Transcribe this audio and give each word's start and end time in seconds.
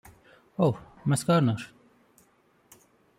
O. 0.57 0.73
Max 1.05 1.23
Gardner. 1.23 1.61